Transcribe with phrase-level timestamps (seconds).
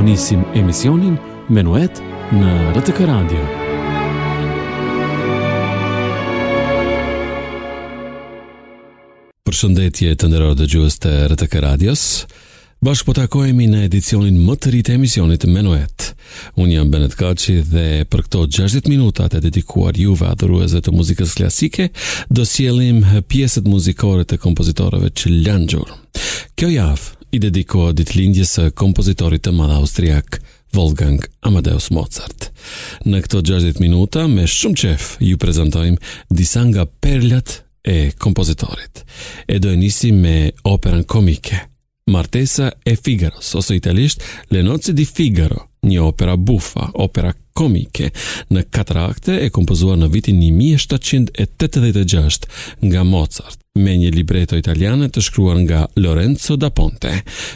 [0.00, 1.16] po nisim emisionin
[1.52, 1.98] Menuet
[2.32, 3.40] në RTK Radio.
[9.44, 12.06] Përshëndetje të nderuar dëgjues të RTK Radios.
[12.80, 16.08] Bashkë po takojemi në edicionin më të rritë e emisionit Menuet.
[16.56, 21.36] Unë jam Benet Kaci dhe për këto 60 minutat e dedikuar juve adhuruese të muzikës
[21.42, 21.90] klasike,
[22.32, 26.00] do sjellim pjesët muzikore të kompozitorëve që lanë gjurë.
[26.56, 30.40] Kjo javë, i dedikohet dit lindjes së kompozitorit të madh austriak
[30.74, 32.48] Wolfgang Amadeus Mozart.
[33.06, 35.98] Në këto 60 minuta me shumë qef ju prezantojmë
[36.30, 39.04] disa nga perlat e kompozitorit.
[39.48, 41.62] E do nisim me operën komike
[42.10, 48.10] Martesa e Figaro, ose italisht Le nozze di Figaro një opera bufa, opera komike,
[48.52, 52.46] në katër akte e kompozuar në vitin 1786
[52.84, 57.12] nga Mozart, me një libreto italiane të shkruar nga Lorenzo da Ponte.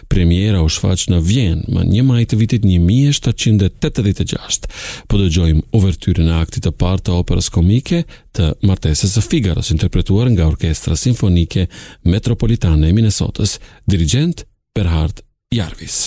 [0.08, 4.70] Premiera u shfaq në Vjenë më një maj të vitit 1786.
[5.08, 8.00] Po dëgjojmë overtyrën e aktit të parë të operës komike
[8.32, 11.62] të Martesës së Figaros, interpretuar nga Orkestra Sinfonike
[12.08, 13.50] Metropolitane e Minnesotës,
[13.88, 14.36] dirigent
[14.74, 15.16] Perhard
[15.54, 15.98] Jarvis.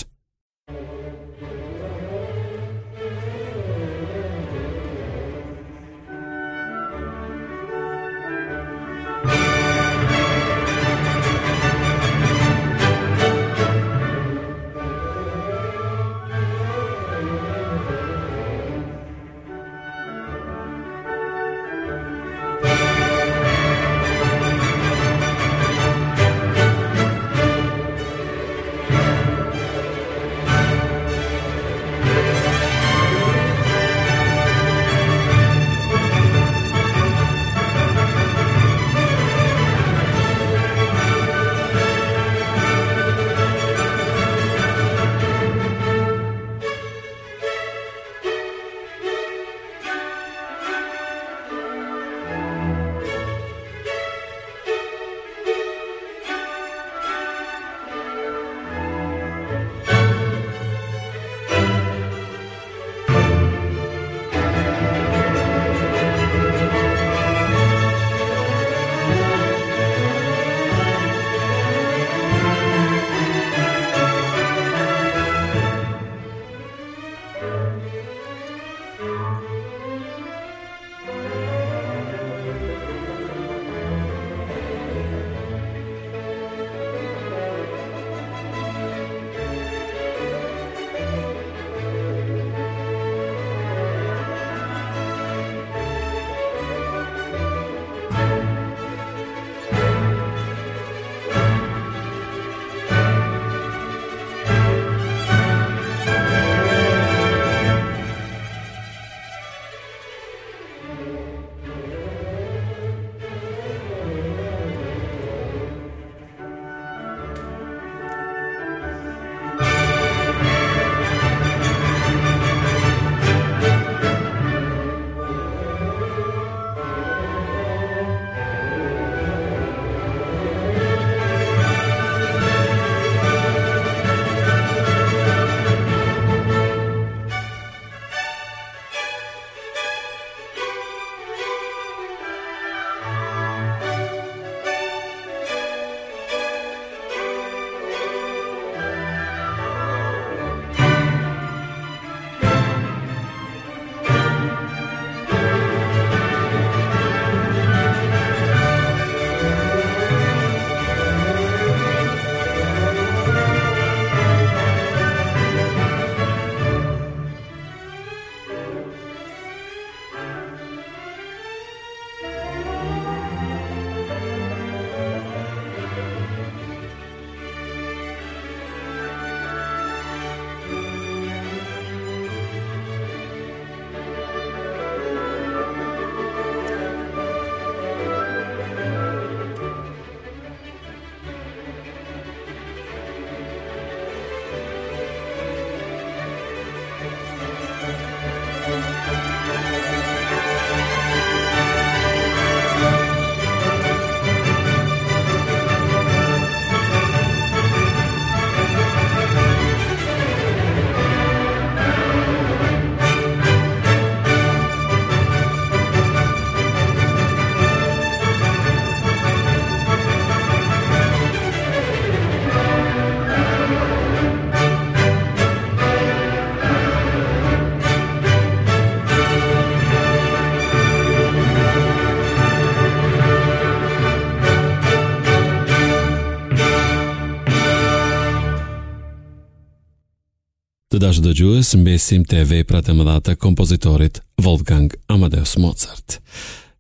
[240.98, 246.16] Të dashë dëgjues, mbesim te veprat e mëdha të kompozitorit Wolfgang Amadeus Mozart.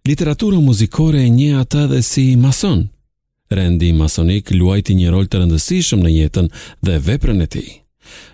[0.10, 2.88] Literatura muzikore e një ata dhe si mason.
[3.54, 6.50] Rendi masonik luajti një rol të rëndësishëm në jetën
[6.90, 7.70] dhe veprën e tij.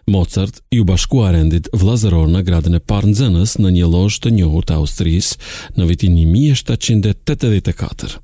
[0.08, 4.64] Mozart ju bashkua rendit vlazëror në gradën e parë nxënës në një lozhë të njohur
[4.70, 5.42] të Austrisë
[5.76, 8.22] në vitin 1784.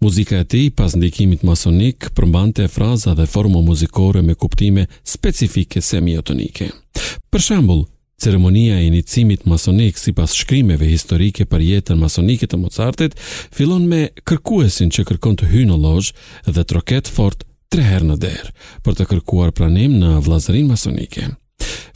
[0.00, 6.68] Muzika e tij pas ndikimit masonik përmbante fraza dhe forma muzikore me kuptime specifike semiotonike.
[7.30, 7.86] Për shembull,
[8.20, 13.16] ceremonia e iniciimit masonik sipas shkrimeve historike për jetën masonike të Mozartit
[13.54, 18.16] fillon me kërkuesin që kërkon të hyjë në lozhë dhe troket fort tre herë në
[18.24, 18.52] derë
[18.84, 21.30] për të kërkuar pranim në vllazërinë masonike.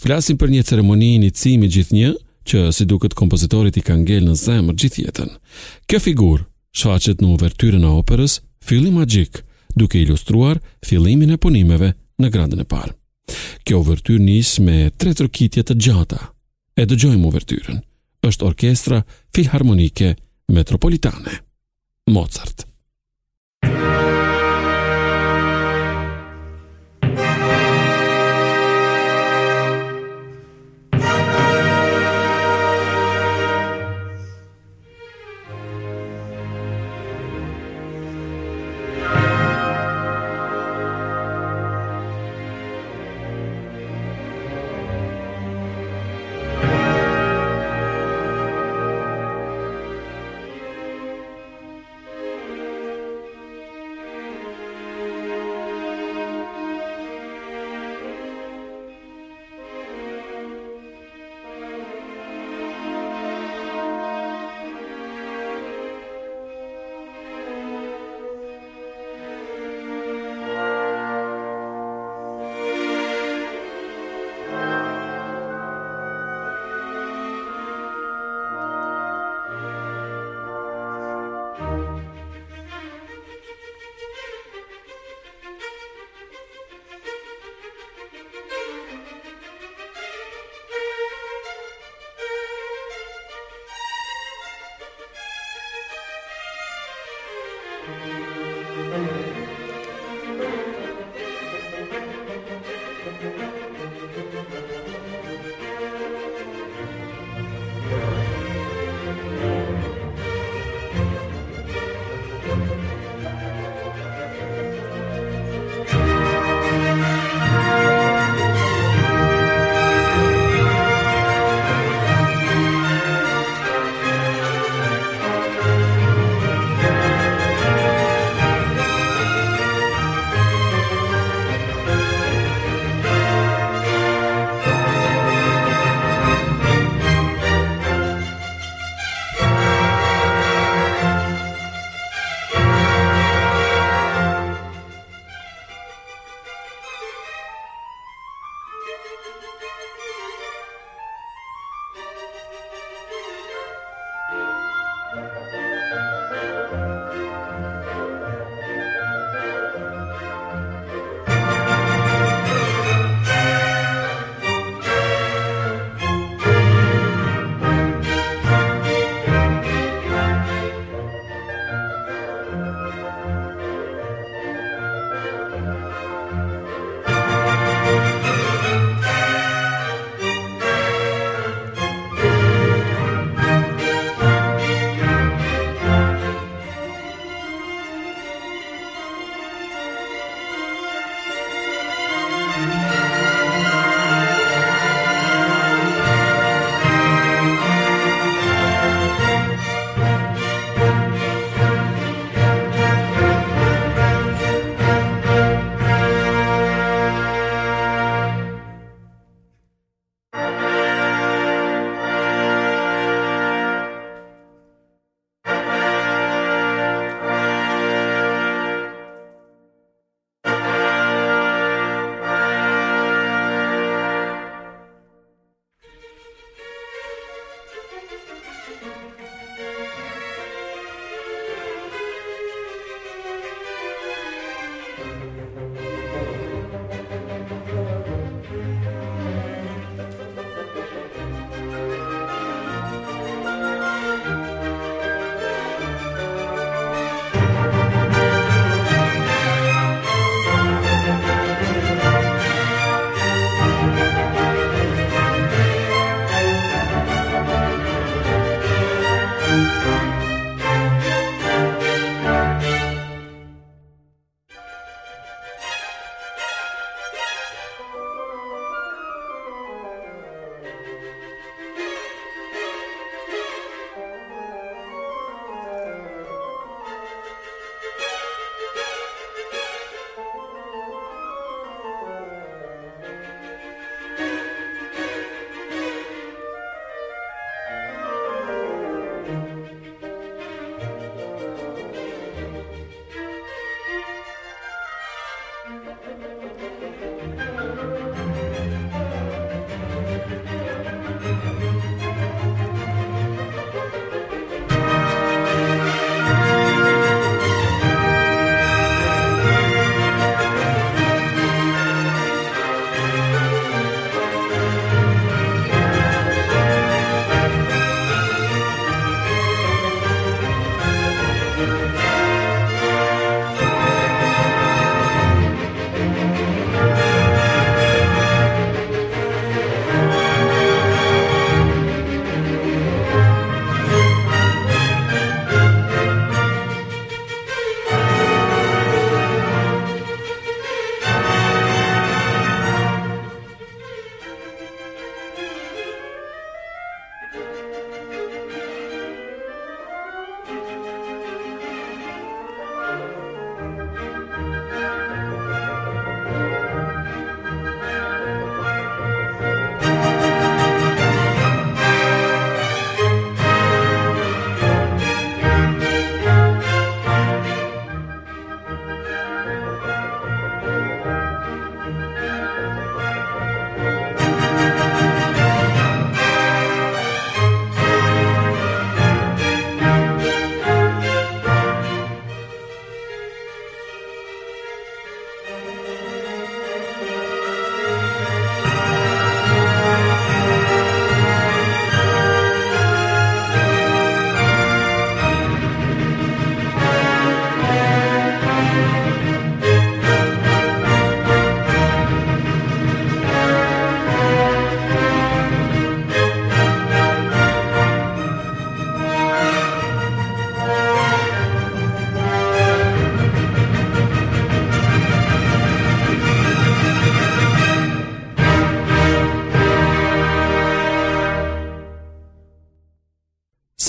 [0.01, 2.15] Flasim për një ceremoni iniciimi gjithnjë
[2.49, 5.29] që si duket kompozitorit i ka ngel në zemër gjithjetën.
[5.87, 9.41] Kjo figurë shfaqet në uvertyrën e operës Filli Magjik,
[9.77, 12.95] duke ilustruar fillimin e punimeve në gradën e parë.
[13.65, 16.19] Kjo uvertyrë nis me tre trokitje të gjata.
[16.81, 17.79] E dëgjojmë uvertyrën.
[18.27, 19.03] Është orkestra
[19.35, 20.15] filharmonike
[20.53, 21.39] metropolitane.
[22.13, 22.70] Mozart.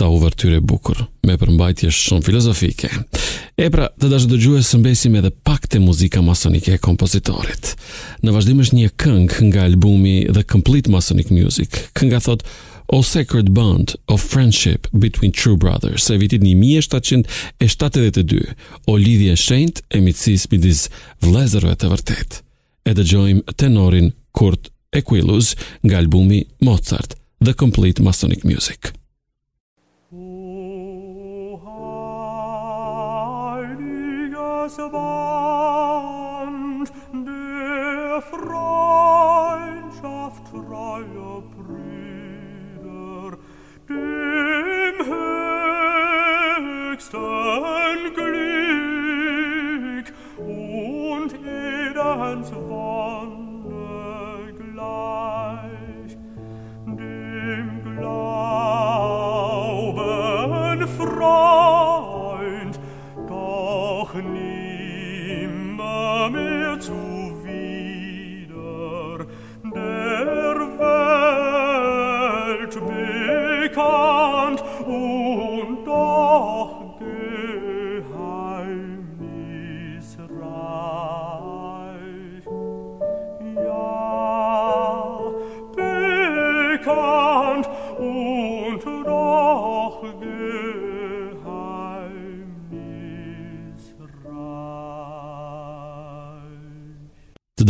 [0.01, 0.97] sa vërtyre bukur,
[1.29, 2.87] me përmbajtje shumë filozofike.
[3.61, 7.75] E pra, të dashë do gjuhë së mbesim edhe pak të muzika masonike e kompozitorit.
[8.25, 12.41] Në vazhdim është një këngë nga albumi The Complete Masonic Music, kënga thot
[12.91, 17.23] O Sacred Bond of Friendship Between True Brothers, e vitit 1772,
[18.91, 20.87] o lidhje e shenjt e mitësis midis
[21.23, 22.41] vlezërve të vërtet.
[22.83, 24.67] E dëgjojmë tenorin Kurt
[24.97, 25.53] Equilus
[25.85, 27.13] nga albumi Mozart
[27.45, 28.91] The Complete Masonic Music.
[34.69, 34.91] So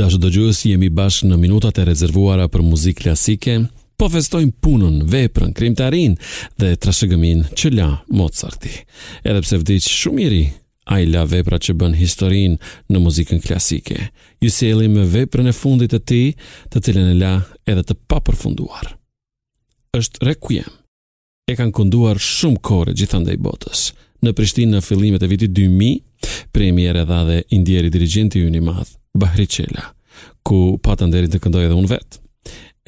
[0.02, 3.54] dashë dëgjues, jemi bashkë në minutat e rezervuara për muzikë klasike,
[4.02, 6.16] po festojmë punën, veprën, krimtarin
[6.58, 8.72] dhe trashegëmin që la Mozarti.
[9.22, 10.42] Edhe pse vdiq shumë i ri,
[10.92, 12.56] a i la vepra që bën historin
[12.90, 14.08] në muzikën klasike.
[14.42, 16.24] Ju sjeli me veprën e fundit të ti,
[16.74, 17.34] të cilën e la
[17.70, 18.96] edhe të papërfunduar.
[19.98, 20.72] Êshtë requiem.
[21.46, 23.92] E kanë kunduar shumë kore i botës.
[24.22, 26.02] Në Prishtinë në fillimet e vitit 2000,
[26.54, 29.82] premier e dha dhe indjeri dirigenti ju një madhë, Bahriqela,
[30.46, 32.20] ku patën deri të këndoj edhe unë vetë.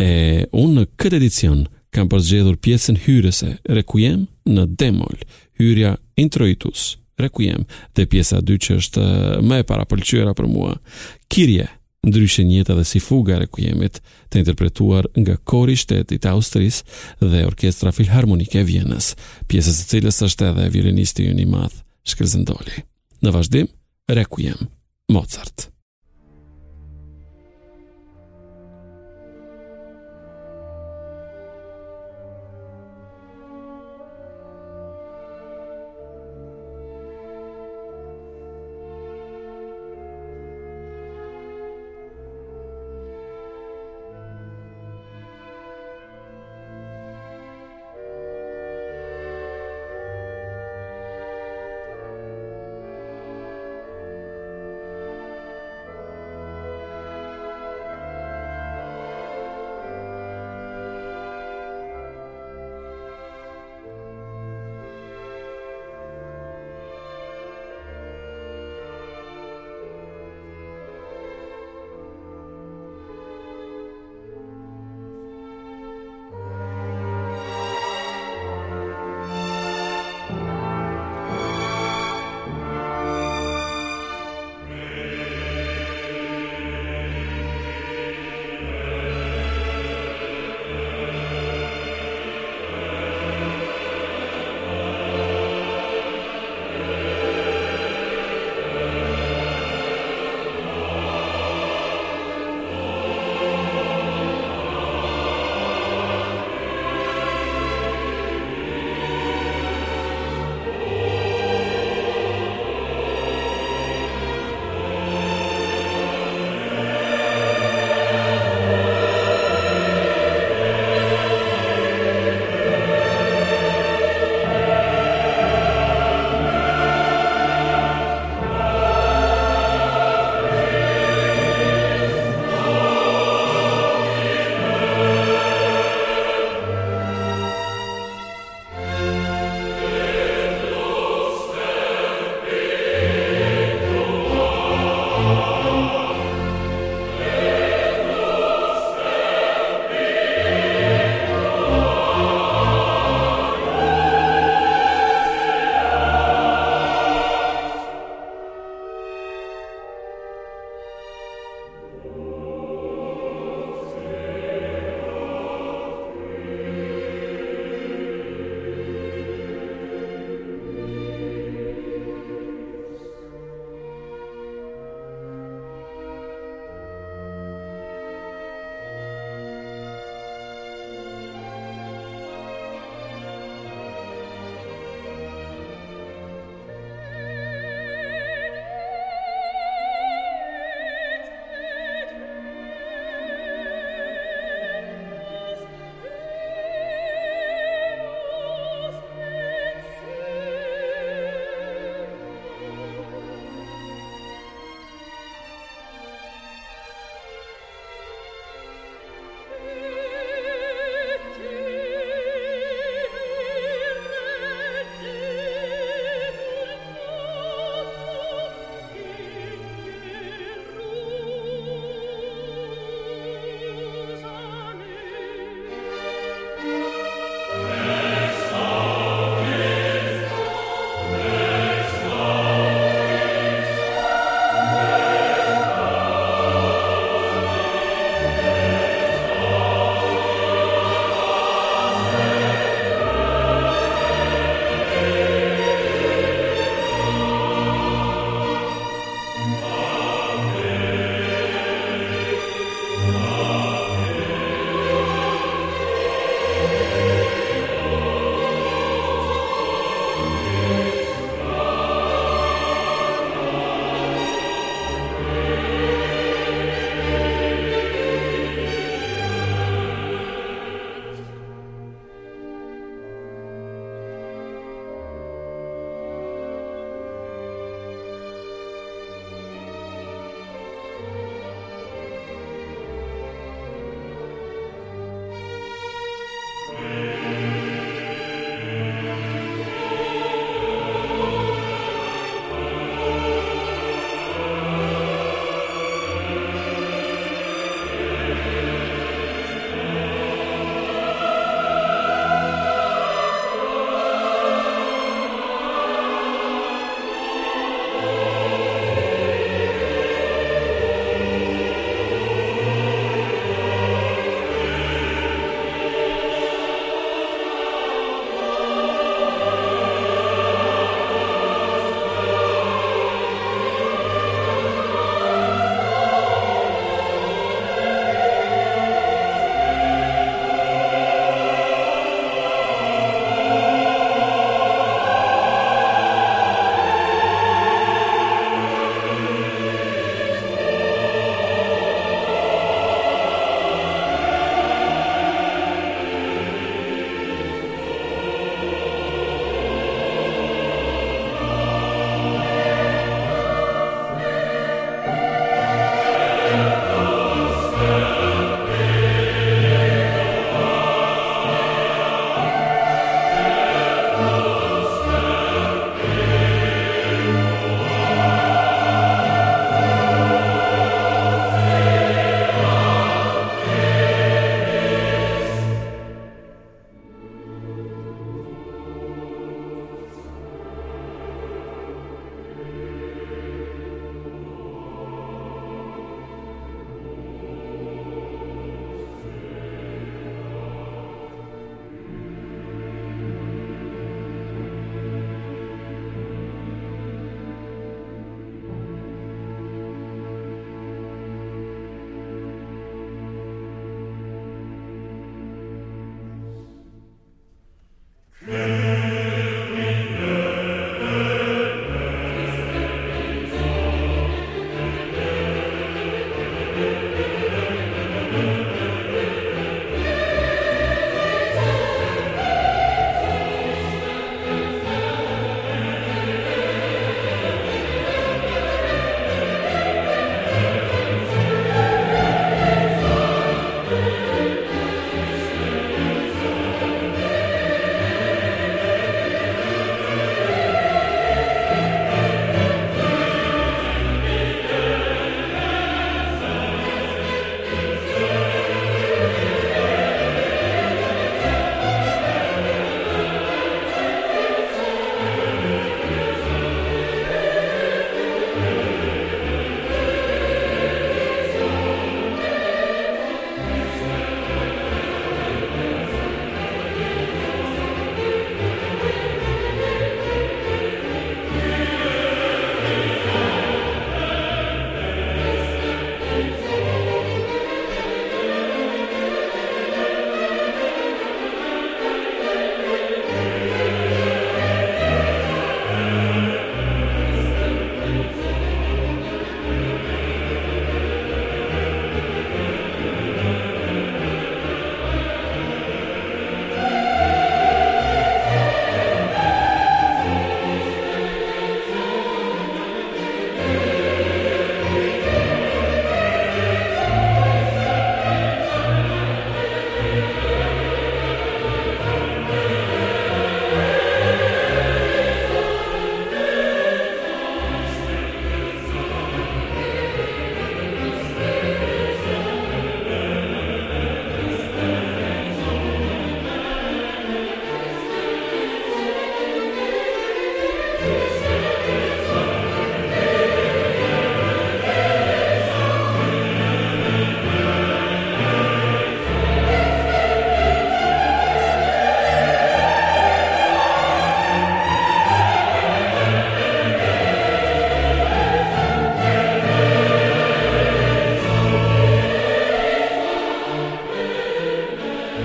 [0.04, 0.10] E
[0.56, 5.20] unë në këtë edicion kam përzgjedhur pjesën hyrëse Requiem në Demol,
[5.60, 9.04] hyrja Introitus, Requiem, dhe pjesa 2 që është
[9.46, 10.72] më e para pëlqyera për mua,
[11.30, 11.68] Kirje,
[12.08, 14.00] ndryshe njëta dhe si fuga Requiemit,
[14.34, 16.82] të interpretuar nga kori shtetit Austris
[17.22, 19.12] dhe Orkestra Filharmonike e Vienës,
[19.52, 22.82] pjesës të cilës është edhe violinisti unë i madhë, Shkrizendoli.
[23.24, 23.70] Në vazhdim,
[24.12, 24.66] Requiem,
[25.14, 25.68] Mozart.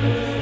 [0.00, 0.37] Amen.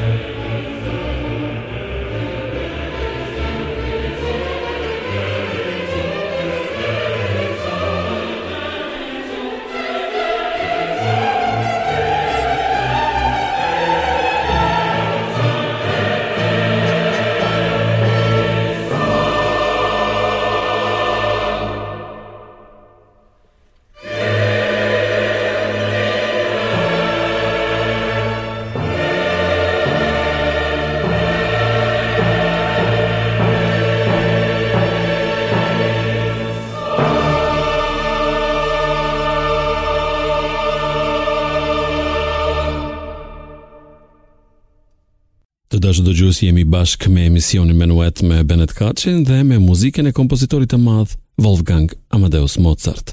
[45.86, 50.72] dashë gjusë jemi bashk me emisionin Menuet me Benet Kacin dhe me muziken e kompozitorit
[50.72, 53.12] të madh Wolfgang Amadeus Mozart.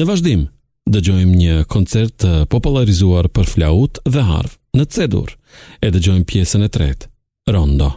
[0.00, 0.46] Në vazhdim,
[0.88, 5.34] dëgjojmë një koncert të popularizuar për flaut dhe harf në cedur
[5.84, 7.04] e dëgjojmë pjesën e tret,
[7.52, 7.90] Rondo.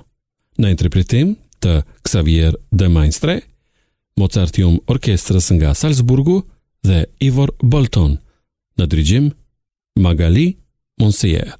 [0.60, 1.78] Në interpretim të
[2.12, 3.38] Xavier de Mainstre,
[4.20, 6.42] Mozartium Orkestrës nga Salzburgu
[6.84, 8.20] dhe Ivor Bolton
[8.76, 9.32] në dirigjim
[10.04, 10.52] Magali
[11.00, 11.56] Monsieur.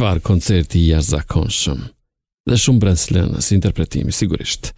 [0.00, 1.80] qëfar koncerti i jashtëzakonshëm
[2.48, 4.70] dhe shumë brendslën si interpretimi, sigurisht.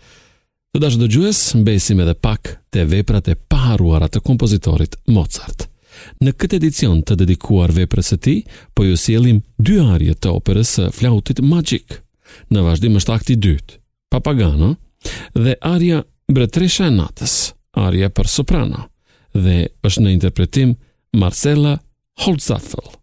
[0.75, 5.69] Të dashë do gjues, mbesim edhe pak të veprat e paharuara të kompozitorit Mozart.
[6.27, 8.35] Në këtë edicion të dedikuar veprës e ti,
[8.75, 12.01] po ju sielim dy arje të operës së flautit magjik.
[12.51, 13.79] Në vazhdim është akti dytë,
[14.11, 14.73] papagano,
[15.39, 17.37] dhe arja bretresha e natës,
[17.79, 18.89] arja për soprano,
[19.39, 20.75] dhe është në interpretim
[21.15, 21.79] Marcella Holzafel.
[22.93, 22.99] Holzafel.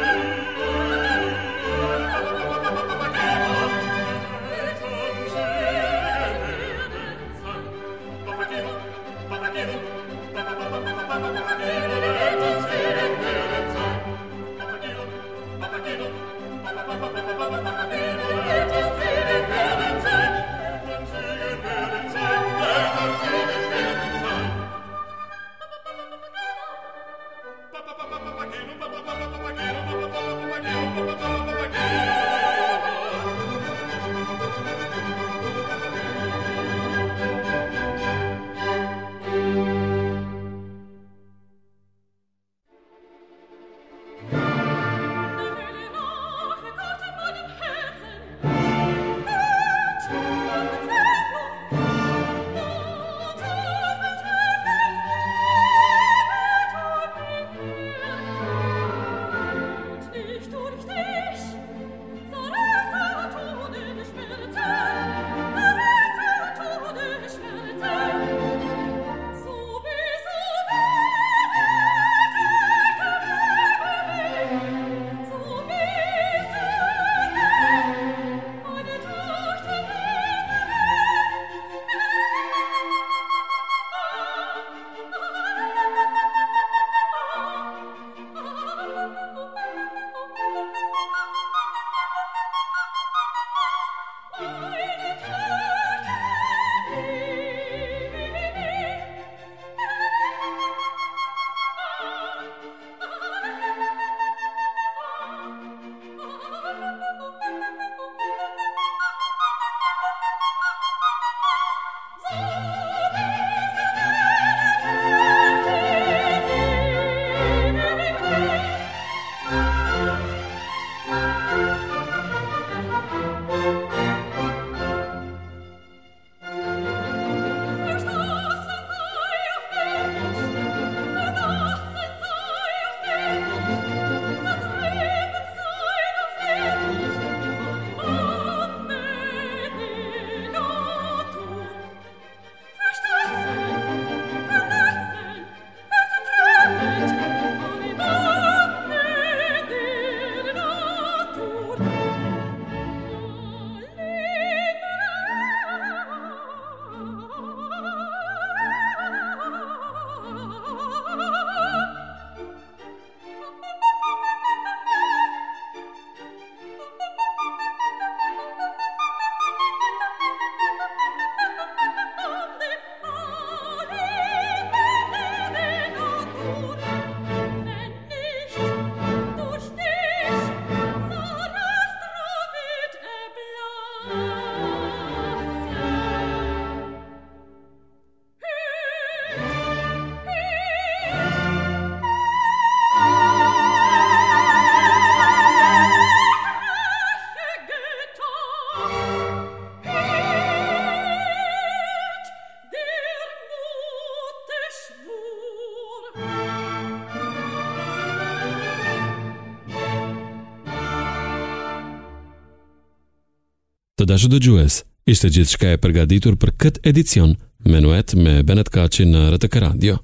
[214.04, 214.74] të dashë të gjues,
[215.08, 217.30] ishte gjithë shka e përgaditur për këtë edicion
[217.72, 219.94] menuet me Benet Kaci në RTK Radio.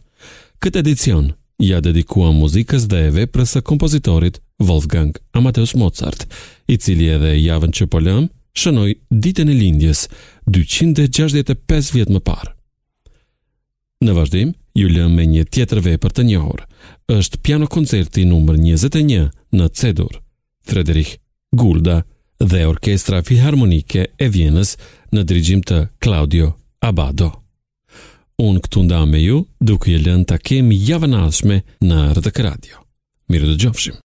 [0.63, 1.27] Këtë edicion
[1.61, 6.25] ja dedikua muzikës dhe veprës së kompozitorit Wolfgang Amateus Mozart,
[6.73, 8.31] i cili edhe javën që po lëmë
[8.61, 8.89] shënoj
[9.27, 10.07] ditën e lindjes
[10.49, 12.55] 265 vjetë më parë.
[14.01, 16.65] Në vazhdim, ju lëmë me një tjetër vepër të njohur,
[17.13, 19.29] është piano koncerti nëmër 21
[19.61, 20.17] në Cedur,
[20.71, 21.19] Frederik
[21.53, 22.01] Gulda,
[22.45, 24.75] dhe Orkestra Filharmonike e Vienës
[25.13, 27.31] në drejgjim të Claudio Abado.
[28.41, 32.81] Unë këtu nda me ju, duke e lënë të kemi javën ashme në Rëdëk Radio.
[33.31, 34.01] Mirë dë gjofshim!